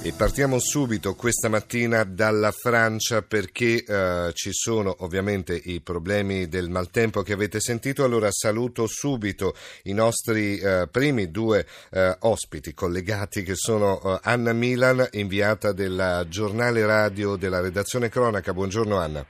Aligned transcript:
E 0.00 0.12
partiamo 0.16 0.60
subito 0.60 1.16
questa 1.16 1.48
mattina 1.48 2.04
dalla 2.04 2.52
Francia 2.52 3.20
perché 3.22 3.82
eh, 3.82 4.30
ci 4.32 4.52
sono 4.52 4.94
ovviamente 5.00 5.60
i 5.64 5.80
problemi 5.80 6.46
del 6.46 6.70
maltempo 6.70 7.22
che 7.22 7.32
avete 7.32 7.58
sentito. 7.58 8.04
Allora 8.04 8.30
saluto 8.30 8.86
subito 8.86 9.54
i 9.82 9.92
nostri 9.92 10.56
eh, 10.58 10.86
primi 10.88 11.32
due 11.32 11.66
eh, 11.90 12.16
ospiti 12.20 12.74
collegati 12.74 13.42
che 13.42 13.56
sono 13.56 14.00
eh, 14.00 14.20
Anna 14.22 14.52
Milan, 14.52 15.04
inviata 15.10 15.72
del 15.72 16.26
giornale 16.28 16.86
radio 16.86 17.34
della 17.34 17.60
redazione 17.60 18.08
cronaca. 18.08 18.54
Buongiorno 18.54 18.96
Anna. 18.96 19.26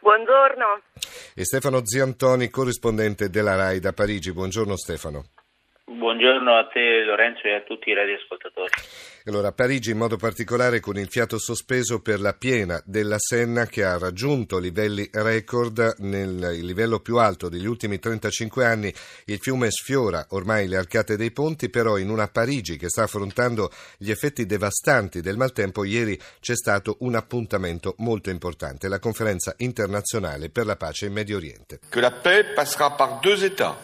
Buongiorno. 0.00 0.82
E 1.34 1.44
Stefano 1.44 1.84
Ziantoni, 1.84 2.48
corrispondente 2.48 3.28
della 3.28 3.56
RAI 3.56 3.80
da 3.80 3.92
Parigi. 3.92 4.32
Buongiorno 4.32 4.76
Stefano. 4.76 5.24
Buongiorno 5.94 6.56
a 6.56 6.66
te 6.72 7.04
Lorenzo 7.04 7.42
e 7.44 7.54
a 7.54 7.60
tutti 7.60 7.90
i 7.90 7.94
radioascoltatori. 7.94 8.70
Allora, 9.26 9.52
Parigi 9.52 9.90
in 9.90 9.98
modo 9.98 10.16
particolare 10.16 10.80
con 10.80 10.96
il 10.96 11.08
fiato 11.08 11.38
sospeso 11.38 12.00
per 12.00 12.18
la 12.18 12.32
piena 12.32 12.80
della 12.84 13.18
Senna 13.18 13.66
che 13.66 13.84
ha 13.84 13.98
raggiunto 13.98 14.58
livelli 14.58 15.08
record 15.12 15.96
nel 15.98 16.58
livello 16.62 17.00
più 17.00 17.18
alto 17.18 17.50
degli 17.50 17.66
ultimi 17.66 17.98
35 17.98 18.64
anni. 18.64 18.92
Il 19.26 19.38
fiume 19.38 19.70
sfiora 19.70 20.26
ormai 20.30 20.66
le 20.66 20.78
arcate 20.78 21.16
dei 21.16 21.30
ponti, 21.30 21.68
però 21.68 21.98
in 21.98 22.08
una 22.08 22.26
Parigi 22.26 22.78
che 22.78 22.88
sta 22.88 23.02
affrontando 23.02 23.70
gli 23.98 24.10
effetti 24.10 24.46
devastanti 24.46 25.20
del 25.20 25.36
maltempo, 25.36 25.84
ieri 25.84 26.18
c'è 26.40 26.56
stato 26.56 26.96
un 27.00 27.14
appuntamento 27.14 27.94
molto 27.98 28.30
importante, 28.30 28.88
la 28.88 28.98
conferenza 28.98 29.54
internazionale 29.58 30.48
per 30.48 30.64
la 30.64 30.76
pace 30.76 31.06
in 31.06 31.12
Medio 31.12 31.36
Oriente. 31.36 31.80
Que 31.90 32.00
la 32.00 32.10
paix 32.10 32.54
passera 32.54 32.90
par 32.96 33.20
deux 33.20 33.44
États, 33.44 33.76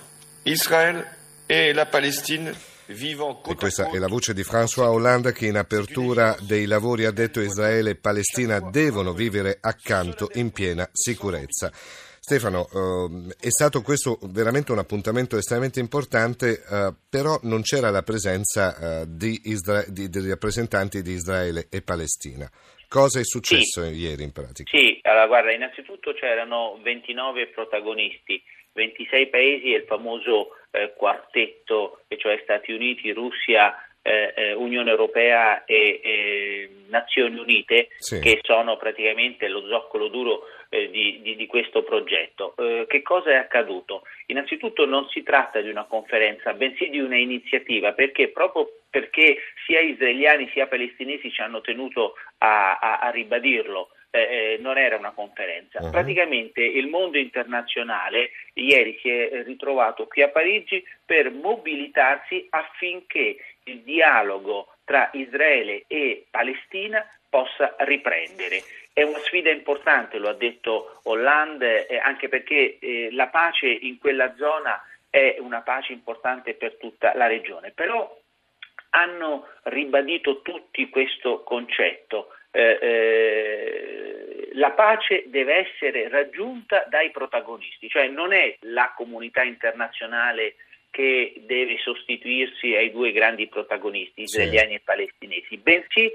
Israël 0.44 1.17
e 1.50 1.72
la 1.72 1.86
Palestina 1.86 2.54
e 2.90 3.54
questa 3.54 3.90
è 3.90 3.98
la 3.98 4.06
voce 4.06 4.34
di 4.34 4.42
François 4.42 4.88
Hollande 4.88 5.32
che 5.32 5.46
in 5.46 5.56
apertura 5.56 6.36
dei 6.40 6.66
lavori 6.66 7.06
ha 7.06 7.10
detto 7.10 7.40
Israele 7.40 7.90
e 7.90 7.94
Palestina 7.96 8.60
devono 8.60 9.14
vivere 9.14 9.56
accanto 9.60 10.28
in 10.34 10.50
piena 10.50 10.86
sicurezza. 10.92 11.72
Stefano, 12.18 12.68
eh, 12.70 13.36
è 13.40 13.50
stato 13.50 13.80
questo 13.80 14.18
veramente 14.24 14.72
un 14.72 14.78
appuntamento 14.78 15.38
estremamente 15.38 15.80
importante, 15.80 16.62
eh, 16.62 16.94
però 17.08 17.38
non 17.44 17.62
c'era 17.62 17.90
la 17.90 18.02
presenza 18.02 18.76
eh, 19.00 19.06
di, 19.08 19.40
Isra- 19.44 19.84
di, 19.88 20.10
di, 20.10 20.28
rappresentanti 20.28 21.00
di 21.00 21.12
Israele 21.12 21.66
e 21.70 21.80
Palestina. 21.80 22.50
Cosa 22.88 23.20
è 23.20 23.24
successo 23.24 23.84
sì. 23.84 23.94
ieri 23.94 24.22
in 24.22 24.32
pratica? 24.32 24.76
Sì, 24.76 24.98
allora 25.02 25.26
guarda, 25.26 25.52
innanzitutto 25.52 26.14
c'erano 26.14 26.78
29 26.82 27.48
protagonisti, 27.48 28.42
26 28.72 29.26
paesi 29.28 29.74
e 29.74 29.78
il 29.78 29.84
famoso 29.84 30.56
eh, 30.70 30.94
quartetto, 30.96 32.00
cioè 32.16 32.40
Stati 32.42 32.72
Uniti, 32.72 33.12
Russia, 33.12 33.76
eh, 34.00 34.32
eh, 34.34 34.52
Unione 34.54 34.88
Europea 34.88 35.64
e, 35.64 36.00
e 36.02 36.70
Nazioni 36.88 37.38
Unite, 37.38 37.88
sì. 37.98 38.20
che 38.20 38.40
sono 38.42 38.78
praticamente 38.78 39.48
lo 39.48 39.66
zoccolo 39.66 40.08
duro 40.08 40.44
eh, 40.70 40.88
di, 40.88 41.20
di, 41.20 41.36
di, 41.36 41.46
questo 41.46 41.82
progetto. 41.82 42.54
Eh, 42.56 42.86
che 42.88 43.02
cosa 43.02 43.32
è 43.32 43.34
accaduto? 43.34 44.04
Innanzitutto 44.26 44.86
non 44.86 45.06
si 45.10 45.22
tratta 45.22 45.60
di 45.60 45.68
una 45.68 45.84
conferenza, 45.84 46.54
bensì 46.54 46.88
di 46.88 47.00
una 47.00 47.18
iniziativa, 47.18 47.92
perché 47.92 48.28
proprio 48.28 48.77
perché 48.90 49.38
sia 49.66 49.80
israeliani 49.80 50.48
sia 50.52 50.66
palestinesi 50.66 51.30
ci 51.30 51.40
hanno 51.40 51.60
tenuto 51.60 52.14
a, 52.38 52.78
a, 52.78 52.98
a 52.98 53.10
ribadirlo. 53.10 53.90
Eh, 54.10 54.20
eh, 54.20 54.58
non 54.60 54.78
era 54.78 54.96
una 54.96 55.10
conferenza. 55.10 55.80
Uh-huh. 55.82 55.90
Praticamente 55.90 56.62
il 56.62 56.86
mondo 56.86 57.18
internazionale 57.18 58.30
ieri 58.54 58.98
si 59.02 59.10
è 59.10 59.42
ritrovato 59.44 60.06
qui 60.06 60.22
a 60.22 60.28
Parigi 60.28 60.82
per 61.04 61.30
mobilitarsi 61.30 62.46
affinché 62.48 63.36
il 63.64 63.80
dialogo 63.80 64.68
tra 64.84 65.10
Israele 65.12 65.84
e 65.86 66.24
Palestina 66.30 67.06
possa 67.28 67.76
riprendere. 67.80 68.62
È 68.94 69.02
una 69.02 69.18
sfida 69.18 69.50
importante, 69.50 70.16
lo 70.16 70.30
ha 70.30 70.34
detto 70.34 71.00
Hollande, 71.04 71.86
eh, 71.86 71.98
anche 71.98 72.30
perché 72.30 72.78
eh, 72.78 73.08
la 73.12 73.26
pace 73.26 73.68
in 73.68 73.98
quella 73.98 74.34
zona 74.36 74.82
è 75.10 75.36
una 75.38 75.60
pace 75.60 75.92
importante 75.92 76.54
per 76.54 76.76
tutta 76.76 77.12
la 77.14 77.26
regione. 77.26 77.72
Però 77.72 78.18
hanno 78.90 79.46
ribadito 79.64 80.42
tutti 80.42 80.88
questo 80.88 81.42
concetto. 81.42 82.28
Eh, 82.50 82.78
eh, 82.80 84.48
la 84.54 84.70
pace 84.70 85.24
deve 85.26 85.68
essere 85.68 86.08
raggiunta 86.08 86.86
dai 86.88 87.10
protagonisti, 87.10 87.88
cioè 87.88 88.08
non 88.08 88.32
è 88.32 88.56
la 88.60 88.92
comunità 88.96 89.42
internazionale 89.42 90.54
che 90.90 91.42
deve 91.46 91.78
sostituirsi 91.78 92.74
ai 92.74 92.90
due 92.90 93.12
grandi 93.12 93.46
protagonisti, 93.46 94.22
israeliani 94.22 94.70
sì. 94.70 94.74
e 94.74 94.82
palestinesi, 94.84 95.56
bensì 95.58 96.10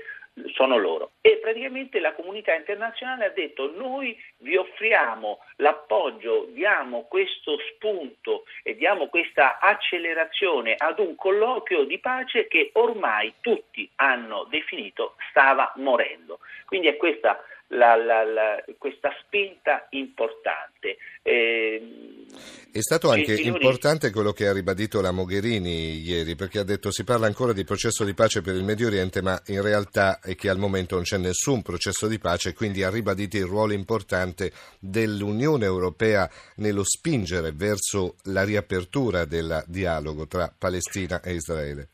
sono 0.53 0.77
loro. 0.77 1.11
E 1.21 1.37
praticamente 1.37 1.99
la 1.99 2.13
comunità 2.13 2.53
internazionale 2.53 3.25
ha 3.25 3.29
detto 3.29 3.71
noi 3.75 4.17
vi 4.37 4.55
offriamo 4.55 5.39
l'appoggio, 5.57 6.47
diamo 6.49 7.03
questo 7.03 7.57
spunto 7.73 8.45
e 8.63 8.75
diamo 8.75 9.07
questa 9.07 9.59
accelerazione 9.59 10.75
ad 10.77 10.99
un 10.99 11.15
colloquio 11.15 11.83
di 11.83 11.99
pace 11.99 12.47
che 12.47 12.71
ormai 12.73 13.33
tutti 13.41 13.89
hanno 13.95 14.45
definito 14.49 15.15
stava 15.29 15.71
morendo. 15.75 16.39
Quindi 16.65 16.87
è 16.87 16.97
questa 16.97 17.43
la, 17.73 17.95
la, 17.95 18.23
la, 18.23 18.63
questa 18.77 19.09
spinta 19.21 19.87
importante. 19.91 20.97
Eh, 21.21 22.25
è 22.71 22.81
stato 22.81 23.11
anche 23.11 23.35
signori... 23.35 23.63
importante 23.63 24.09
quello 24.11 24.31
che 24.31 24.47
ha 24.47 24.53
ribadito 24.53 25.01
la 25.01 25.11
Mogherini 25.11 25.99
ieri, 25.99 26.35
perché 26.35 26.59
ha 26.59 26.63
detto 26.63 26.91
si 26.91 27.03
parla 27.03 27.27
ancora 27.27 27.53
di 27.53 27.63
processo 27.63 28.03
di 28.03 28.13
pace 28.13 28.41
per 28.41 28.55
il 28.55 28.63
Medio 28.63 28.87
Oriente, 28.87 29.21
ma 29.21 29.39
in 29.47 29.61
realtà 29.61 30.19
è 30.19 30.35
che 30.35 30.49
al 30.49 30.57
momento 30.57 30.95
non 30.95 31.03
c'è 31.03 31.17
nessun 31.17 31.61
processo 31.61 32.07
di 32.07 32.17
pace, 32.17 32.53
quindi 32.53 32.83
ha 32.83 32.89
ribadito 32.89 33.37
il 33.37 33.45
ruolo 33.45 33.73
importante 33.73 34.51
dell'Unione 34.79 35.65
Europea 35.65 36.29
nello 36.57 36.83
spingere 36.83 37.51
verso 37.51 38.15
la 38.23 38.43
riapertura 38.43 39.25
del 39.25 39.63
dialogo 39.67 40.27
tra 40.27 40.53
Palestina 40.57 41.21
e 41.21 41.33
Israele. 41.33 41.89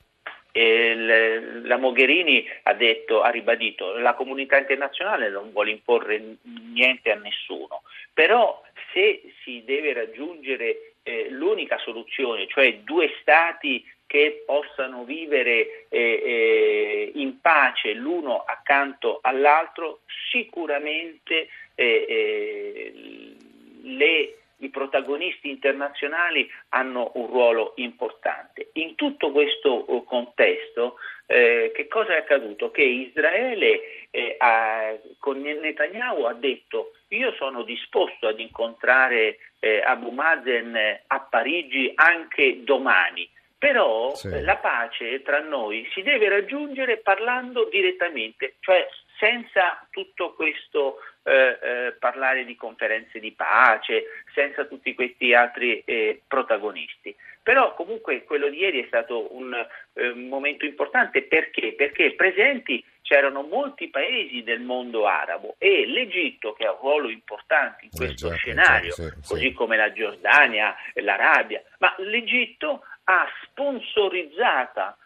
La 1.64 1.78
Mogherini 1.78 2.48
ha, 2.64 2.74
detto, 2.74 3.22
ha 3.22 3.30
ribadito 3.30 3.98
la 3.98 4.14
comunità 4.14 4.58
internazionale 4.58 5.30
non 5.30 5.52
vuole 5.52 5.72
imporre 5.72 6.38
niente 6.74 7.12
a 7.12 7.16
nessuno, 7.16 7.82
però 8.14 8.62
se 8.94 9.22
si 9.44 9.64
deve 9.66 9.94
raggiungere 9.94 10.94
eh, 11.04 11.30
l'unica 11.30 11.78
soluzione, 11.80 12.48
cioè 12.48 12.80
due 12.80 13.12
stati 13.22 13.86
che 14.06 14.44
possano 14.46 15.04
vivere 15.04 15.86
eh, 15.90 16.00
eh, 16.00 17.12
in 17.14 17.40
pace 17.42 17.94
l'uno 17.94 18.44
accanto 18.44 19.20
all'altro, 19.22 20.02
sicuramente 20.32 21.48
eh, 21.76 22.06
eh, 22.10 23.36
le 23.84 24.38
i 24.60 24.70
protagonisti 24.70 25.50
internazionali 25.50 26.50
hanno 26.70 27.12
un 27.16 27.28
ruolo 27.28 27.74
importante. 27.76 28.70
In 28.74 28.96
tutto 28.96 29.32
questo 29.32 29.86
eh, 29.86 30.04
contesto, 30.06 30.98
eh, 31.26 31.72
che 31.74 31.88
cosa 31.88 32.16
è 32.16 32.18
accaduto? 32.18 32.72
Che 32.72 32.84
Israele 32.84 34.08
eh, 34.10 34.36
ha, 34.38 34.96
con 35.20 35.40
Netanyahu 35.40 36.24
ha 36.24 36.34
detto 36.34 36.94
io 37.10 37.34
sono 37.34 37.64
disposto 37.64 38.28
ad 38.28 38.40
incontrare 38.40 39.38
eh, 39.60 39.82
Abu 39.82 40.10
Mazen 40.12 40.76
a 41.08 41.20
Parigi 41.20 41.92
anche 41.96 42.64
domani. 42.64 43.30
Però 43.58 44.16
sì. 44.16 44.42
la 44.42 44.56
pace 44.56 45.22
tra 45.22 45.42
noi 45.42 45.86
si 45.94 46.02
deve 46.02 46.30
raggiungere 46.30 46.98
parlando 46.98 47.68
direttamente, 47.70 48.56
cioè 48.62 48.88
senza 49.20 49.86
tutto 49.92 50.34
questo 50.34 51.00
eh, 51.24 51.60
eh, 51.62 51.96
parlare 52.00 52.46
di 52.46 52.56
conferenze 52.56 53.20
di 53.20 53.32
pace, 53.34 54.24
senza 54.34 54.66
tutti 54.66 54.96
questi 54.96 55.34
altri 55.34 55.84
eh, 55.86 56.22
protagonisti. 56.26 57.16
Però 57.44 57.74
comunque 57.74 58.24
quello 58.24 58.48
di 58.50 58.58
ieri 58.58 58.84
è 58.84 58.88
stato 58.88 59.36
un 59.36 59.54
eh, 59.94 60.14
momento 60.14 60.66
importante 60.66 61.24
perché? 61.24 61.74
Perché 61.74 62.14
presenti 62.14 62.84
c'erano 63.02 63.42
molti 63.42 63.90
paesi 63.90 64.44
del 64.44 64.62
mondo 64.62 65.08
arabo 65.08 65.56
e 65.58 65.86
l'Egitto 65.86 66.54
che 66.54 66.66
ha 66.66 66.72
un 66.72 66.80
ruolo 66.80 67.10
importante 67.10 67.86
in 67.86 67.92
questo 67.92 68.28
eh, 68.28 68.30
già, 68.30 68.36
scenario, 68.36 68.90
già, 68.94 69.04
sì, 69.04 69.28
così 69.28 69.48
sì. 69.48 69.54
come 69.54 69.78
la 69.78 69.92
Giordania, 69.92 70.76
l'Arabia, 70.96 71.62
ma 71.80 71.94
l'Egitto 71.98 72.84
ha 73.06 73.28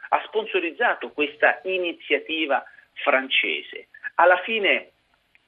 ha 0.10 0.22
sponsorizzato 0.28 1.12
questa 1.12 1.62
iniziativa 1.64 2.64
francese. 2.94 3.88
Alla 4.16 4.38
fine 4.44 4.92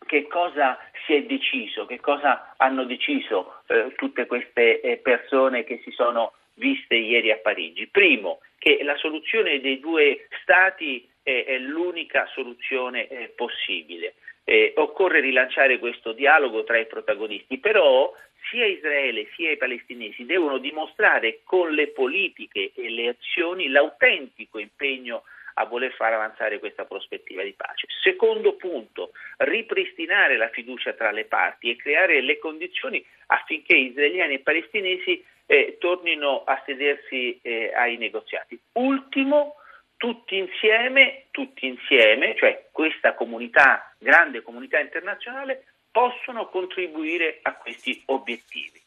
che 0.06 0.28
cosa 0.28 0.78
si 1.06 1.14
è 1.14 1.24
deciso, 1.24 1.86
che 1.86 2.00
cosa 2.00 2.54
hanno 2.58 2.86
deciso 2.86 3.62
eh, 3.68 3.94
tutte 3.96 4.26
queste 4.26 4.82
eh, 4.82 4.98
persone 4.98 5.64
che 5.64 5.82
si 5.84 5.92
sono 5.92 6.34
viste 6.56 6.96
ieri 6.96 7.32
a 7.32 7.38
Parigi. 7.38 7.88
Primo, 7.88 8.40
che 8.58 8.84
la 8.84 8.96
soluzione 8.98 9.60
dei 9.60 9.80
due 9.80 10.28
Stati 10.42 11.08
è, 11.22 11.46
è 11.46 11.58
l'unica 11.58 12.28
soluzione 12.34 13.08
eh, 13.08 13.34
possibile. 13.36 14.16
Eh, 14.44 14.74
occorre 14.76 15.22
rilanciare 15.22 15.80
questo 15.80 16.12
dialogo 16.12 16.64
tra 16.64 16.78
i 16.78 16.86
protagonisti, 16.86 17.58
però 17.58 18.14
sia 18.50 18.66
Israele 18.66 19.28
sia 19.36 19.52
i 19.52 19.58
palestinesi 19.58 20.24
devono 20.24 20.60
dimostrare 20.60 21.40
con 21.44 21.74
le 21.74 21.88
politiche 21.88 22.72
e 22.76 22.90
le 22.90 23.08
azioni 23.08 23.70
l'autentico 23.70 24.60
impegno 24.60 25.24
a 25.58 25.66
voler 25.66 25.92
far 25.94 26.14
avanzare 26.14 26.60
questa 26.60 26.86
prospettiva 26.86 27.44
di 27.44 27.54
pace. 27.54 27.88
Secondo 28.02 28.54
punto, 28.56 29.12
ripristinare 29.38 30.38
la 30.38 30.50
fiducia 30.50 30.94
tra 30.94 31.12
le 31.12 31.26
parti 31.26 31.70
e 31.70 31.76
creare 31.76 32.22
le 32.22 32.40
condizioni 32.40 33.04
affinché 33.28 33.76
israeliani 33.76 34.36
e 34.36 34.40
palestinesi 34.40 35.24
eh, 35.46 35.78
tornino 35.80 36.44
a 36.44 36.62
sedersi 36.66 37.40
eh, 37.42 37.72
ai 37.74 37.98
negoziati. 37.98 38.60
Ultimo, 38.74 39.56
tutti 39.98 40.38
insieme, 40.38 41.26
tutti 41.32 41.68
insieme, 41.68 42.36
cioè 42.36 42.68
questa 42.72 43.14
comunità, 43.14 43.94
grande 43.98 44.42
comunità 44.42 44.80
internazionale, 44.80 45.66
possono 45.92 46.50
contribuire 46.50 47.40
a 47.44 47.56
questi 47.56 48.04
obiettivi. 48.08 48.84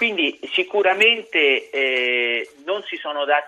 Quindi 0.00 0.40
sicuramente 0.52 1.68
eh, 1.68 2.48
non, 2.64 2.82
si 2.84 2.98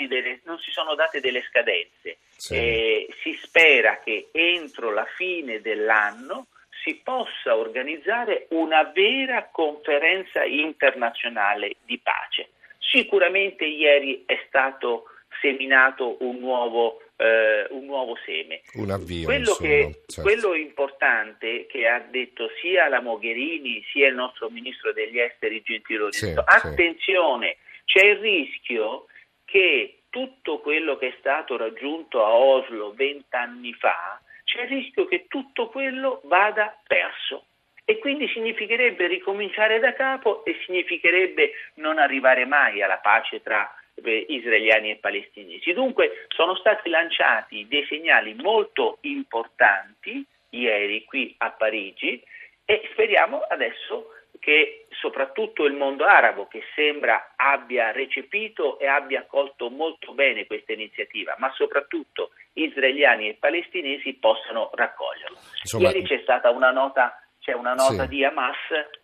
delle, 0.07 0.41
non, 0.45 0.59
si 0.59 0.71
sono 0.71 0.95
date 0.95 1.19
delle 1.21 1.41
scadenze. 1.49 2.19
Sì. 2.37 2.55
Eh, 2.55 3.15
si 3.23 3.33
spera 3.41 4.01
che 4.05 4.29
entro 4.33 4.93
la 4.93 5.07
fine 5.17 5.63
dell'anno 5.63 6.49
si 6.85 7.01
possa 7.03 7.57
organizzare 7.57 8.49
una 8.51 8.83
vera 8.83 9.49
conferenza 9.51 10.45
internazionale 10.45 11.77
di 11.87 11.99
pace. 11.99 12.51
Sicuramente 12.81 13.65
ieri 13.65 14.25
è 14.27 14.39
stato 14.47 15.05
seminato 15.41 16.19
un 16.21 16.37
nuovo, 16.39 17.01
eh, 17.17 17.67
un 17.71 17.85
nuovo 17.85 18.17
seme. 18.25 18.63
Un 18.75 18.91
avvio. 18.91 19.25
Quello, 19.25 19.55
che, 19.55 20.03
certo. 20.07 20.23
quello 20.23 20.55
importante 20.55 21.67
che 21.67 21.87
ha 21.87 22.01
detto 22.01 22.51
sia 22.61 22.89
la 22.89 23.01
Mogherini 23.01 23.85
sia 23.93 24.09
il 24.09 24.15
nostro 24.15 24.51
ministro 24.51 24.93
degli 24.93 25.19
esteri 25.19 25.63
Gentiloni, 25.63 26.13
sì, 26.13 26.27
detto, 26.27 26.43
attenzione, 26.45 27.57
sì. 27.85 27.99
c'è 27.99 28.07
il 28.07 28.19
rischio 28.19 29.07
che 29.45 29.99
tutto 30.11 30.61
quello 30.61 30.97
che 30.97 31.09
è 31.09 31.15
stato 31.19 31.57
raggiunto 31.57 32.25
a 32.25 32.33
Oslo 32.33 32.93
vent'anni 32.93 33.73
fa, 33.75 34.21
c'è 34.45 34.63
il 34.63 34.69
rischio 34.69 35.07
che 35.07 35.27
tutto 35.29 35.69
quello 35.69 36.21
vada 36.25 36.77
perso. 36.87 37.47
E 37.85 37.99
quindi 37.99 38.29
significherebbe 38.29 39.07
ricominciare 39.09 39.81
da 39.81 39.93
capo 39.93 40.45
e 40.45 40.57
significherebbe 40.65 41.53
non 41.75 41.99
arrivare 41.99 42.45
mai 42.45 42.81
alla 42.81 42.99
pace 42.99 43.43
tra 43.43 43.75
israeliani 43.95 44.91
e 44.91 44.97
palestinesi. 44.97 45.73
Dunque 45.73 46.27
sono 46.29 46.55
stati 46.57 46.89
lanciati 46.89 47.67
dei 47.69 47.85
segnali 47.87 48.35
molto 48.35 48.99
importanti 49.03 50.25
ieri 50.51 51.05
qui 51.05 51.35
a 51.39 51.51
Parigi 51.51 52.23
e 52.65 52.89
speriamo 52.93 53.41
adesso 53.49 54.09
che 54.39 54.87
soprattutto 54.91 55.65
il 55.67 55.75
mondo 55.75 56.05
arabo, 56.05 56.49
che 56.49 56.63
sembra 56.75 57.35
abbia 57.37 57.93
recepito 57.93 58.79
e 58.79 58.87
abbia 58.87 59.21
accolto 59.21 59.71
molto 59.71 60.15
bene 60.15 60.47
questa 60.47 60.73
iniziativa, 60.73 61.37
ma 61.39 61.53
soprattutto 61.55 62.31
israeliani 62.55 63.29
e 63.29 63.37
palestinesi 63.39 64.15
possano 64.15 64.71
raccoglierlo. 64.75 65.39
Insomma, 65.61 65.91
Ieri 65.91 66.03
c'è 66.03 66.19
stata 66.23 66.51
una 66.51 66.73
nota, 66.73 67.23
c'è 67.41 67.53
una 67.53 67.75
nota 67.75 68.03
sì. 68.03 68.09
di 68.09 68.25
Hamas 68.25 68.57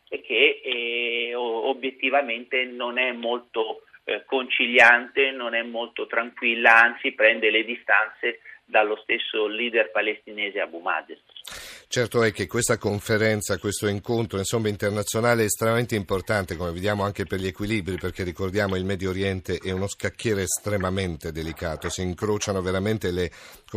che 0.09 0.61
eh, 0.65 1.35
obiettivamente 1.35 2.65
non 2.65 2.99
è 2.99 3.13
molto 3.13 3.83
eh, 4.09 4.25
conciliante, 4.25 5.31
non 5.33 5.55
è 5.55 5.63
molto 5.63 6.07
tranquilla, 6.07 6.81
anzi 6.83 7.13
prende 7.13 7.51
le 7.51 7.63
distanze 7.63 8.41
dallo 8.65 8.97
stesso 9.03 9.47
leader 9.47 9.91
palestinese 9.91 10.61
Abu 10.61 10.81
Mazen. 10.81 11.19
Certo 11.89 12.23
è 12.23 12.33
che 12.33 12.47
questa 12.47 12.77
conferenza, 12.77 13.59
questo 13.59 13.87
incontro 13.87 14.39
insomma, 14.39 14.69
internazionale 14.69 15.43
è 15.43 15.45
estremamente 15.45 15.95
importante, 15.95 16.57
come 16.57 16.73
vediamo 16.73 17.05
anche 17.05 17.25
per 17.25 17.39
gli 17.39 17.47
equilibri, 17.47 17.97
perché 17.97 18.25
ricordiamo 18.25 18.77
il 18.77 18.85
Medio 18.85 19.11
Oriente 19.11 19.59
è 19.63 19.71
uno 19.73 19.89
scacchiere 19.89 20.43
estremamente 20.43 21.31
delicato, 21.31 21.91
si 21.91 22.03
incrociano 22.03 22.63
veramente 22.63 23.11
le, 23.11 23.31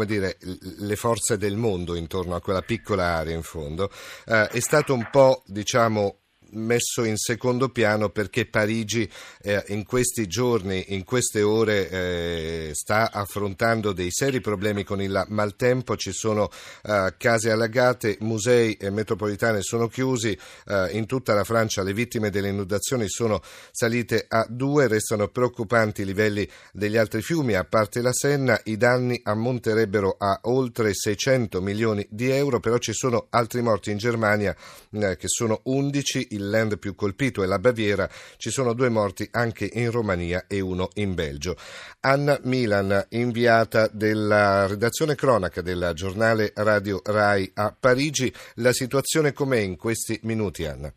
dire, 0.06 0.38
le 0.80 0.96
forze 0.96 1.38
del 1.38 1.56
mondo 1.56 1.96
intorno 1.96 2.36
a 2.36 2.42
quella 2.42 2.62
piccola 2.62 3.04
area 3.04 3.36
in 3.36 3.44
fondo. 3.44 3.90
Eh, 4.26 4.48
è 4.48 4.60
stato 4.60 4.94
un 4.94 5.08
po' 5.10 5.44
diciamo, 5.46 6.21
messo 6.54 7.04
in 7.04 7.18
secondo 7.18 7.70
piano 7.70 8.10
perché 8.10 8.46
Parigi 8.46 9.10
eh, 9.42 9.64
in 9.68 9.86
questi 9.86 10.28
giorni, 10.28 10.86
in 10.90 11.04
queste 11.04 11.42
ore 11.42 11.90
eh, 11.90 12.72
sta 12.74 13.12
affrontando 13.12 13.92
dei 13.92 14.12
seri 14.12 14.42
problemi 14.42 14.84
con 14.84 15.02
il 15.02 15.26
maltempo, 15.30 15.96
ci 15.96 16.12
sono 16.12 16.50
eh, 16.84 17.14
case 17.18 17.52
allagate, 17.52 18.18
musei 18.22 18.74
e 18.74 18.90
metropolitane 18.90 19.62
sono 19.62 19.88
chiusi, 19.88 20.38
eh, 20.68 20.90
in 20.92 21.06
tutta 21.06 21.34
la 21.34 21.44
Francia 21.44 21.84
le 21.84 21.94
vittime 21.94 22.30
delle 22.30 22.50
inondazioni 22.50 23.08
sono 23.08 23.42
salite 23.72 24.26
a 24.28 24.46
due, 24.50 24.88
restano 24.88 25.28
preoccupanti 25.28 26.02
i 26.02 26.06
livelli 26.06 26.48
degli 26.72 26.98
altri 26.98 27.22
fiumi, 27.22 27.56
a 27.56 27.64
parte 27.64 28.02
la 28.02 28.14
Senna. 28.14 28.60
I 28.66 28.78
danni 28.78 29.20
ammonterebbero 29.24 30.16
a 30.18 30.40
oltre 30.44 30.94
600 30.94 31.62
milioni 31.62 32.06
di 32.10 32.30
euro, 32.30 32.60
però 32.60 32.78
ci 32.78 32.94
sono 32.94 33.28
altri 33.30 33.62
morti 33.62 33.92
in 33.92 33.98
Germania 33.98 34.56
eh, 34.92 35.18
che 35.18 35.28
sono 35.28 35.62
11, 35.64 36.28
il 36.32 36.41
land 36.50 36.78
più 36.80 36.96
colpito 36.96 37.44
è 37.44 37.46
la 37.46 37.60
Baviera, 37.60 38.10
ci 38.38 38.50
sono 38.50 38.74
due 38.74 38.90
morti 38.90 39.28
anche 39.32 39.70
in 39.72 39.92
Romania 39.92 40.46
e 40.48 40.60
uno 40.60 40.90
in 40.96 41.14
Belgio. 41.14 41.56
Anna 42.02 42.40
Milan, 42.44 43.06
inviata 43.10 43.90
della 43.92 44.68
redazione 44.68 45.16
cronaca 45.16 45.62
del 45.62 45.92
giornale 45.94 46.52
Radio 46.56 47.02
RAI 47.04 47.52
a 47.56 47.76
Parigi, 47.78 48.34
la 48.56 48.74
situazione 48.74 49.34
com'è 49.34 49.60
in 49.60 49.78
questi 49.78 50.20
minuti, 50.24 50.66
Anna? 50.66 50.92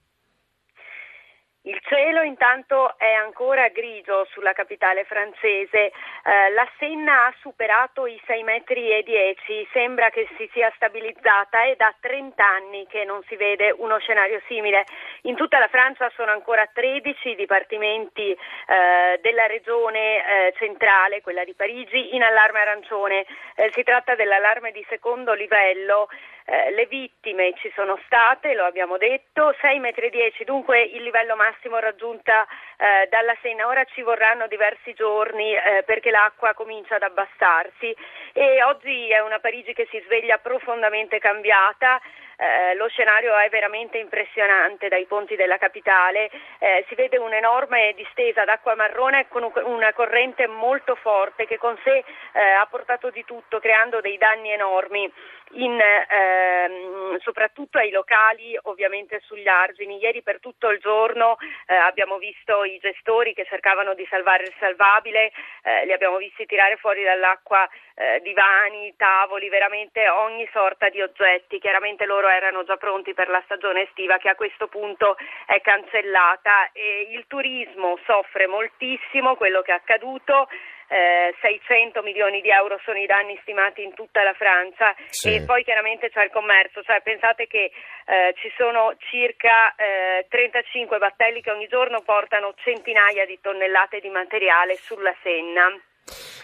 Il 1.67 1.81
cielo 1.89 2.21
intanto 2.21 2.93
è 2.99 3.11
ancora 3.13 3.69
grigio 3.69 4.27
sulla 4.33 4.53
capitale 4.53 5.05
francese, 5.05 5.87
eh, 5.87 6.51
la 6.51 6.69
Senna 6.77 7.25
ha 7.25 7.35
superato 7.41 8.05
i 8.05 8.21
6 8.27 8.43
metri 8.43 9.03
10, 9.03 9.67
sembra 9.73 10.11
che 10.11 10.29
si 10.37 10.47
sia 10.53 10.71
stabilizzata 10.77 11.65
e 11.65 11.75
da 11.77 11.91
30 11.99 12.47
anni 12.47 12.87
che 12.87 13.05
non 13.05 13.23
si 13.29 13.37
vede 13.37 13.71
uno 13.79 13.97
scenario 13.99 14.43
simile. 14.47 14.85
In 15.23 15.37
tutta 15.37 15.59
la 15.59 15.69
Francia 15.69 16.11
sono 16.15 16.33
ancora 16.33 16.69
13 16.71 17.31
i 17.31 17.35
dipartimenti 17.35 18.31
eh, 18.31 19.19
della 19.23 19.47
regione 19.47 20.19
eh, 20.19 20.55
centrale, 20.59 21.23
quella 21.23 21.45
di 21.45 21.55
Parigi, 21.55 22.15
in 22.15 22.23
allarme 22.23 22.61
arancione. 22.61 23.25
Eh, 23.55 23.71
si 23.73 23.83
tratta 23.85 24.15
dell'allarme 24.15 24.71
di 24.71 24.85
secondo 24.91 25.33
livello 25.33 26.09
eh, 26.47 26.73
le 26.73 26.85
vittime 26.87 27.55
ci 27.57 27.73
sono 27.75 27.99
state, 28.05 28.53
lo 28.53 28.65
abbiamo 28.65 28.99
detto, 28.99 29.55
6,10 29.63 29.81
metri, 29.81 30.11
dunque 30.45 30.83
il 30.83 31.03
livello 31.03 31.37
massimo 31.37 31.53
raggiunta 31.79 32.47
eh, 32.77 33.09
dalla 33.09 33.37
Senna. 33.43 33.67
Ora 33.67 33.85
ci 33.85 34.03
vorranno 34.03 34.47
diversi 34.47 34.93
giorni 34.95 35.55
eh, 35.55 35.83
perché 35.85 36.11
l'acqua 36.11 36.55
comincia 36.55 36.97
ad 36.97 37.03
abbassarsi 37.03 37.95
e 38.33 38.63
oggi 38.63 39.09
è 39.11 39.21
una 39.21 39.39
Parigi 39.39 39.73
che 39.73 39.87
si 39.91 40.01
sveglia 40.05 40.39
profondamente 40.39 41.19
cambiata. 41.19 42.01
Eh, 42.37 42.75
lo 42.75 42.89
scenario 42.89 43.37
è 43.37 43.49
veramente 43.49 43.99
impressionante 43.99 44.89
dai 44.89 45.07
ponti 45.07 45.37
della 45.37 45.59
capitale, 45.59 46.31
eh, 46.59 46.85
si 46.89 46.95
vede 46.95 47.19
un'enorme 47.19 47.93
distesa 47.95 48.45
d'acqua 48.45 48.75
marrone 48.75 49.29
con 49.29 49.51
una 49.65 49.93
corrente 49.93 50.47
molto 50.47 50.95
forte 50.97 51.47
che 51.47 51.59
con 51.59 51.79
sé 51.85 52.05
eh, 52.33 52.41
ha 52.41 52.67
portato 52.67 53.11
di 53.11 53.25
tutto 53.25 53.61
creando 53.61 54.01
dei 54.01 54.19
danni 54.19 54.51
enormi 54.51 55.13
in, 55.53 55.81
ehm, 55.81 57.19
soprattutto 57.19 57.79
ai 57.79 57.91
locali 57.91 58.59
ovviamente 58.63 59.21
sugli 59.21 59.47
argini. 59.47 59.99
Ieri 59.99 60.23
per 60.23 60.41
tutto 60.41 60.71
il 60.71 60.79
giorno 60.79 61.37
eh, 61.67 61.75
abbiamo 61.75 62.19
visto 62.19 62.65
i 62.65 62.79
gestori 62.79 63.35
che 63.35 63.45
cercavano 63.45 63.95
di 63.95 64.07
salvare 64.11 64.45
il 64.45 64.55
salvabile, 64.59 65.33
eh, 65.63 65.85
li 65.85 65.93
abbiamo 65.93 66.17
visti 66.17 66.47
tirare 66.47 66.77
fuori 66.77 67.03
dall'acqua 67.03 67.69
eh, 67.97 68.21
divani, 68.23 68.95
tavoli, 68.97 69.49
veramente 69.49 70.09
ogni 70.09 70.49
sorta 70.53 70.89
di 70.89 71.01
oggetti. 71.01 71.59
Chiaramente 71.61 72.05
loro 72.07 72.24
erano 72.29 72.65
già 72.65 72.77
pronti 72.77 73.15
per 73.15 73.29
la 73.29 73.43
stagione 73.45 73.83
estiva 73.83 74.19
che 74.19 74.29
a 74.29 74.35
questo 74.35 74.67
punto 74.69 75.17
è 75.47 75.61
cancellata 75.61 76.71
e 76.73 77.09
il 77.11 77.25
turismo 77.27 77.99
soffre 78.05 78.47
moltissimo 78.47 79.37
quello 79.37 79.63
che 79.63 79.73
è 79.73 79.75
accaduto 79.75 80.49
eh, 80.89 81.35
600 81.41 82.03
milioni 82.03 82.41
di 82.41 82.51
euro 82.51 82.79
sono 82.85 82.99
i 82.99 83.07
danni 83.07 83.39
stimati 83.43 83.83
in 83.83 83.95
tutta 83.95 84.23
la 84.23 84.35
Francia 84.35 84.95
sì. 85.09 85.35
e 85.35 85.43
poi 85.45 85.65
chiaramente 85.65 86.11
c'è 86.11 86.25
il 86.25 86.31
commercio, 86.31 86.83
cioè 86.83 87.01
pensate 87.03 87.47
che 87.47 87.71
eh, 88.07 88.35
ci 88.39 88.53
sono 88.57 88.95
circa 89.11 89.75
eh, 89.75 90.27
35 90.29 90.99
battelli 90.99 91.41
che 91.41 91.51
ogni 91.51 91.69
giorno 91.69 92.03
portano 92.03 92.55
centinaia 92.63 93.25
di 93.27 93.39
tonnellate 93.41 94.01
di 94.01 94.09
materiale 94.09 94.77
sulla 94.77 95.15
Senna. 95.23 95.73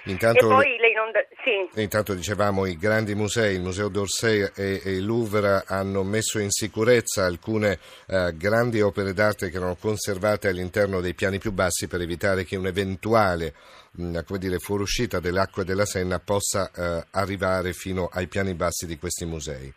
Intanto, 0.05 0.47
inond- 0.47 1.27
sì. 1.45 1.81
intanto, 1.81 2.15
dicevamo 2.15 2.67
i 2.67 2.77
grandi 2.77 3.15
musei, 3.15 3.55
il 3.55 3.61
Museo 3.61 3.89
d'Orsay 3.89 4.51
e, 4.55 4.81
e 4.85 4.91
il 4.93 5.05
Louvre 5.05 5.65
hanno 5.67 6.03
messo 6.03 6.39
in 6.39 6.51
sicurezza 6.51 7.25
alcune 7.25 7.79
eh, 8.07 8.33
grandi 8.35 8.81
opere 8.81 9.13
d'arte 9.13 9.51
che 9.51 9.57
erano 9.57 9.77
conservate 9.77 10.49
all'interno 10.49 11.01
dei 11.01 11.15
piani 11.15 11.39
più 11.39 11.53
bassi 11.53 11.87
per 11.87 12.01
evitare 12.01 12.45
che 12.45 12.57
un 12.57 12.67
eventuale 12.67 13.55
come 13.93 14.39
dire, 14.39 14.59
fuoriuscita 14.59 15.19
delle 15.19 15.41
acque 15.41 15.65
della 15.65 15.85
Senna 15.85 16.21
possa 16.21 16.71
eh, 16.71 17.05
arrivare 17.11 17.73
fino 17.73 18.09
ai 18.13 18.29
piani 18.29 18.55
bassi 18.55 18.87
di 18.87 18.97
questi 18.99 19.25
musei. 19.25 19.73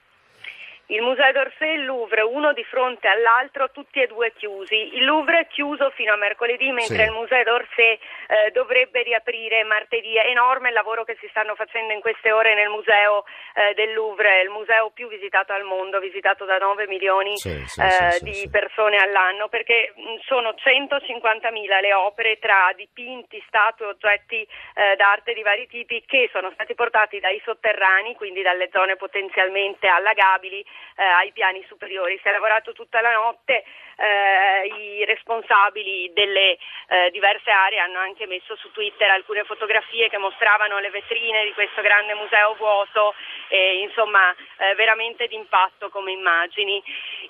Il 0.93 1.01
Museo 1.01 1.31
d'Orsay 1.31 1.69
e 1.69 1.73
il 1.73 1.85
Louvre, 1.85 2.21
uno 2.21 2.53
di 2.53 2.63
fronte 2.65 3.07
all'altro, 3.07 3.71
tutti 3.71 3.99
e 3.99 4.05
due 4.05 4.31
chiusi. 4.33 4.95
Il 4.95 5.05
Louvre 5.05 5.39
è 5.39 5.47
chiuso 5.47 5.89
fino 5.89 6.13
a 6.13 6.17
mercoledì, 6.17 6.71
mentre 6.71 6.97
sì. 6.97 7.01
il 7.01 7.11
Museo 7.11 7.43
d'Orsay 7.43 7.99
eh, 8.27 8.51
dovrebbe 8.51 9.01
riaprire 9.01 9.63
martedì. 9.63 10.13
È 10.13 10.27
enorme 10.27 10.67
il 10.67 10.75
lavoro 10.75 11.03
che 11.03 11.17
si 11.19 11.27
stanno 11.29 11.55
facendo 11.55 11.93
in 11.93 11.99
queste 11.99 12.31
ore 12.31 12.53
nel 12.53 12.69
Museo 12.69 13.25
eh, 13.55 13.73
del 13.73 13.93
Louvre, 13.93 14.41
il 14.41 14.49
museo 14.49 14.91
più 14.91 15.07
visitato 15.07 15.51
al 15.51 15.63
mondo, 15.63 15.99
visitato 15.99 16.45
da 16.45 16.57
9 16.57 16.85
milioni 16.85 17.37
sì, 17.37 17.63
sì, 17.65 17.81
eh, 17.81 18.19
di 18.21 18.47
persone 18.51 18.97
all'anno, 18.97 19.49
perché 19.49 19.93
mh, 19.95 20.21
sono 20.25 20.51
150.000 20.51 21.81
le 21.81 21.93
opere 21.93 22.37
tra 22.37 22.71
dipinti, 22.75 23.43
statue, 23.47 23.87
oggetti 23.87 24.41
eh, 24.75 24.95
d'arte 24.95 25.33
di 25.33 25.41
vari 25.41 25.65
tipi 25.65 26.03
che 26.05 26.29
sono 26.31 26.51
stati 26.53 26.75
portati 26.75 27.19
dai 27.19 27.41
sotterranei, 27.43 28.13
quindi 28.13 28.43
dalle 28.43 28.69
zone 28.71 28.95
potenzialmente 28.95 29.87
allagabili, 29.87 30.63
eh, 30.95 31.03
ai 31.03 31.31
piani 31.31 31.63
superiori. 31.67 32.19
Si 32.21 32.27
è 32.27 32.31
lavorato 32.31 32.73
tutta 32.73 33.01
la 33.01 33.11
notte, 33.11 33.63
eh, 33.95 34.67
i 34.67 35.05
responsabili 35.05 36.11
delle 36.13 36.57
eh, 36.87 37.11
diverse 37.11 37.51
aree 37.51 37.79
hanno 37.79 37.99
anche 37.99 38.25
messo 38.25 38.55
su 38.55 38.71
Twitter 38.71 39.09
alcune 39.09 39.43
fotografie 39.43 40.09
che 40.09 40.17
mostravano 40.17 40.79
le 40.79 40.89
vetrine 40.89 41.43
di 41.45 41.53
questo 41.53 41.81
grande 41.81 42.13
museo 42.15 42.55
vuoto, 42.55 43.13
e, 43.47 43.81
insomma 43.81 44.35
veramente 44.75 45.27
d'impatto 45.27 45.89
come 45.89 46.11
immagini. 46.11 46.81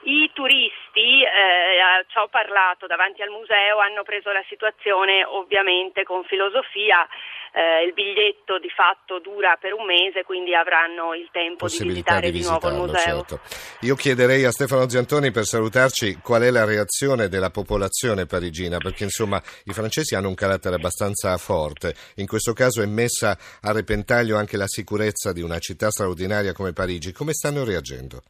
I 0.04 0.30
turisti, 0.34 1.24
eh, 1.24 2.06
ci 2.08 2.18
ho 2.18 2.28
parlato 2.28 2.88
davanti 2.88 3.22
al 3.22 3.30
museo, 3.30 3.80
hanno 3.80 4.04
preso 4.04 4.32
la 4.32 4.44
situazione 4.48 5.24
ovviamente 5.24 6.04
con 6.04 6.24
filosofia, 6.26 7.08
eh, 7.54 7.86
il 7.86 7.94
biglietto 7.94 8.58
di 8.58 8.70
fatto 8.70 9.20
dura 9.20 9.58
per 9.60 9.74
un 9.74 9.86
mese, 9.86 10.24
quindi 10.24 10.56
avranno 10.56 11.14
il 11.14 11.30
tempo 11.32 11.68
di 11.68 11.78
visitare 11.80 12.32
di, 12.32 12.40
di 12.40 12.46
nuovo 12.46 12.68
il 12.70 12.76
museo. 12.76 13.24
Certo. 13.24 13.40
Io 13.82 13.96
chiederei 13.96 14.44
a 14.44 14.52
Stefano 14.52 14.90
Ziantoni 14.90 15.32
per 15.32 15.44
salutarci 15.44 16.18
qual 16.24 16.42
è 16.42 16.50
la 16.50 16.66
reazione 16.66 17.28
della 17.28 17.52
popolazione 17.52 18.26
parigina, 18.26 18.78
perché 18.78 19.04
insomma 19.04 19.42
i 19.66 19.74
francesi 19.74 20.16
hanno 20.16 20.30
un 20.30 20.36
carattere 20.36 20.76
abbastanza 20.76 21.38
forte. 21.38 21.94
In 22.16 22.26
questo 22.26 22.54
caso 22.54 22.82
è 22.82 22.88
messa 22.88 23.38
a 23.62 23.72
repentaglio 23.72 24.36
anche 24.36 24.58
la 24.58 24.68
sicurezza 24.68 25.32
di 25.32 25.42
una 25.42 25.60
città 25.60 25.92
straordinaria 25.92 26.54
come 26.54 26.74
Parigi. 26.74 27.12
Come 27.12 27.34
stanno 27.34 27.64
reagendo? 27.64 28.22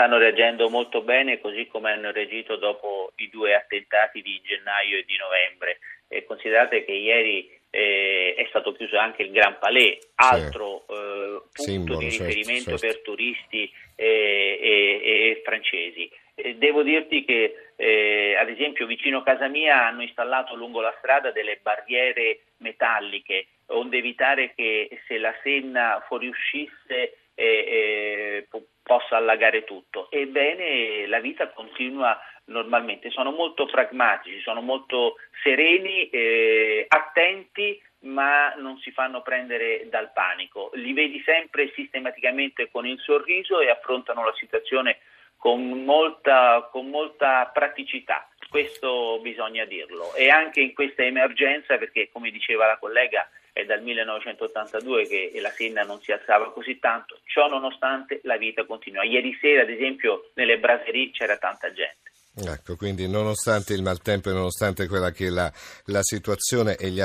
stanno 0.00 0.16
reagendo 0.16 0.70
molto 0.70 1.02
bene, 1.02 1.40
così 1.40 1.66
come 1.66 1.92
hanno 1.92 2.10
reagito 2.10 2.56
dopo 2.56 3.12
i 3.16 3.28
due 3.28 3.54
attentati 3.54 4.22
di 4.22 4.40
gennaio 4.42 4.96
e 4.96 5.04
di 5.04 5.14
novembre. 5.18 5.78
E 6.08 6.24
considerate 6.24 6.86
che 6.86 6.92
ieri 6.92 7.59
eh, 7.70 8.34
è 8.36 8.46
stato 8.48 8.72
chiuso 8.72 8.98
anche 8.98 9.22
il 9.22 9.30
Gran 9.30 9.58
Palais, 9.58 9.98
altro 10.16 10.84
sì. 10.86 10.92
eh, 10.92 10.96
punto 10.96 11.50
Simbolo, 11.52 11.98
di 11.98 12.10
certo, 12.10 12.24
riferimento 12.26 12.76
certo. 12.76 12.86
per 12.86 13.02
turisti 13.02 13.72
eh, 13.96 14.58
e, 14.62 15.40
francesi. 15.44 16.10
devo 16.56 16.82
dirti 16.82 17.24
che 17.24 17.54
eh, 17.76 18.36
ad 18.38 18.48
esempio 18.48 18.86
vicino 18.86 19.18
a 19.18 19.22
casa 19.22 19.48
mia 19.48 19.86
hanno 19.86 20.02
installato 20.02 20.54
lungo 20.54 20.80
la 20.80 20.94
strada 20.98 21.30
delle 21.30 21.58
barriere 21.62 22.40
metalliche 22.58 23.46
onde 23.70 23.98
evitare 23.98 24.52
che 24.54 24.88
se 25.06 25.18
la 25.18 25.34
Senna 25.42 26.02
fuoriuscisse 26.06 27.14
eh, 27.34 28.48
possa 28.82 29.16
allagare 29.16 29.64
tutto. 29.64 30.10
Ebbene, 30.10 31.06
la 31.06 31.20
vita 31.20 31.48
continua 31.50 32.18
normalmente, 32.50 33.10
sono 33.10 33.30
molto 33.30 33.66
pragmatici, 33.66 34.40
sono 34.40 34.60
molto 34.60 35.16
sereni, 35.42 36.08
eh, 36.10 36.84
attenti, 36.88 37.80
ma 38.00 38.54
non 38.54 38.78
si 38.78 38.90
fanno 38.92 39.22
prendere 39.22 39.88
dal 39.88 40.12
panico. 40.12 40.70
Li 40.74 40.92
vedi 40.92 41.22
sempre 41.24 41.70
sistematicamente 41.74 42.70
con 42.70 42.86
il 42.86 42.98
sorriso 43.00 43.60
e 43.60 43.70
affrontano 43.70 44.24
la 44.24 44.34
situazione 44.34 44.98
con 45.36 45.84
molta, 45.84 46.68
con 46.70 46.88
molta 46.88 47.50
praticità. 47.52 48.28
Questo 48.48 49.18
bisogna 49.22 49.64
dirlo. 49.64 50.14
E 50.14 50.28
anche 50.28 50.60
in 50.60 50.74
questa 50.74 51.02
emergenza, 51.02 51.78
perché 51.78 52.10
come 52.12 52.30
diceva 52.30 52.66
la 52.66 52.78
collega, 52.78 53.28
è 53.52 53.64
dal 53.64 53.82
1982 53.82 55.06
che 55.06 55.32
la 55.40 55.50
Senna 55.50 55.82
non 55.82 56.00
si 56.00 56.12
alzava 56.12 56.52
così 56.52 56.78
tanto, 56.78 57.18
ciò 57.24 57.48
nonostante 57.48 58.20
la 58.24 58.36
vita 58.36 58.64
continua. 58.64 59.04
Ieri 59.04 59.36
sera, 59.40 59.62
ad 59.62 59.70
esempio, 59.70 60.30
nelle 60.34 60.58
braserie 60.58 61.10
c'era 61.10 61.36
tanta 61.36 61.72
gente. 61.72 62.09
Ecco, 62.32 62.76
quindi 62.76 63.08
nonostante 63.08 63.74
il 63.74 63.82
maltempo 63.82 64.30
e 64.30 64.32
nonostante 64.32 64.86
quella 64.86 65.10
che 65.10 65.26
è 65.26 65.30
la, 65.30 65.50
la 65.86 66.02
situazione 66.02 66.76
e 66.76 66.88
gli, 66.88 67.02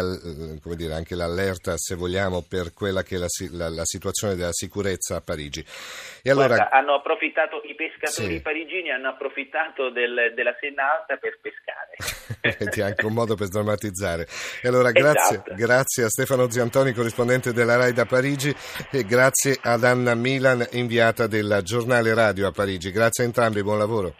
dire, 0.76 0.94
anche 0.94 1.16
l'allerta, 1.16 1.74
se 1.78 1.96
vogliamo, 1.96 2.46
per 2.48 2.74
quella 2.74 3.02
che 3.02 3.16
è 3.16 3.18
la, 3.18 3.28
la, 3.52 3.70
la 3.70 3.86
situazione 3.86 4.36
della 4.36 4.54
sicurezza 4.54 5.16
a 5.16 5.22
Parigi. 5.22 5.66
E 6.22 6.30
allora... 6.30 6.56
Guarda, 6.56 6.70
hanno 6.70 6.94
approfittato, 6.94 7.60
i 7.64 7.74
pescatori 7.74 8.36
sì. 8.36 8.42
parigini 8.42 8.92
hanno 8.92 9.10
approfittato 9.10 9.90
del, 9.90 10.32
della 10.36 10.56
Senna 10.60 10.94
Alta 10.94 11.18
per 11.18 11.40
pescare. 11.42 11.98
È 12.76 12.82
anche 12.82 13.06
un 13.06 13.14
modo 13.14 13.34
per 13.34 13.48
sdrammatizzare. 13.48 14.28
E 14.62 14.68
allora 14.68 14.92
grazie, 14.92 15.38
esatto. 15.38 15.56
grazie 15.56 16.04
a 16.04 16.10
Stefano 16.10 16.50
Ziantoni, 16.52 16.94
corrispondente 16.94 17.52
della 17.52 17.78
RAI 17.78 17.94
da 17.94 18.06
Parigi, 18.06 18.54
e 18.92 19.04
grazie 19.04 19.58
ad 19.60 19.84
Anna 19.84 20.14
Milan, 20.14 20.66
inviata 20.74 21.26
del 21.26 21.62
giornale 21.64 22.14
radio 22.14 22.48
a 22.48 22.52
Parigi. 22.52 22.92
Grazie 22.92 23.24
a 23.24 23.26
entrambi, 23.26 23.64
buon 23.64 23.80
lavoro. 23.80 24.14